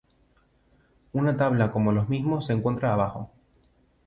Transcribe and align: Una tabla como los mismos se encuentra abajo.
Una 1.13 1.37
tabla 1.37 1.71
como 1.71 1.91
los 1.91 2.09
mismos 2.09 2.47
se 2.47 2.53
encuentra 2.53 2.91
abajo. 2.91 3.29